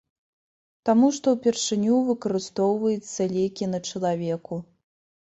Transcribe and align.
Таму 0.87 1.07
што 1.17 1.33
ўпершыню 1.33 1.97
выкарыстоўваецца 2.07 3.27
лекі 3.35 3.67
на 3.75 3.79
чалавеку. 3.91 4.59